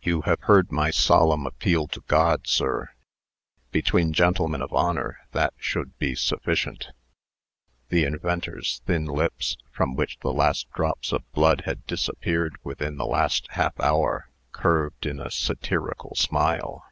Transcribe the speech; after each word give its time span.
"You 0.00 0.22
have 0.22 0.40
heard 0.40 0.72
my 0.72 0.90
solemn 0.90 1.46
appeal 1.46 1.88
to 1.88 2.00
God, 2.06 2.46
sir. 2.46 2.88
Between 3.70 4.14
gentlemen 4.14 4.62
of 4.62 4.72
honor 4.72 5.18
that 5.32 5.52
should 5.58 5.98
be 5.98 6.14
sufficient." 6.14 6.88
The 7.90 8.04
inventor's 8.04 8.80
thin 8.86 9.04
lips 9.04 9.58
(from 9.70 9.94
which 9.94 10.20
the 10.20 10.32
last 10.32 10.70
drops 10.72 11.12
of 11.12 11.30
blood 11.32 11.64
had 11.66 11.86
disappeared 11.86 12.56
within 12.64 12.96
the 12.96 13.04
last 13.04 13.46
half 13.50 13.78
hour) 13.78 14.30
curved 14.52 15.04
in 15.04 15.20
a 15.20 15.30
satirical 15.30 16.14
smile. 16.14 16.82